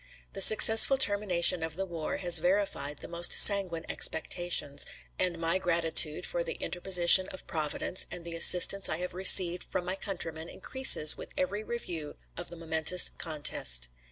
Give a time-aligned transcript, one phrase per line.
[0.33, 4.83] The successful termination of the war has verified the most sanguine expectations,
[5.19, 9.85] and my gratitude for the interposition of Providence and the assistance I have received from
[9.85, 13.89] my countrymen increases with every review of the momentous contest.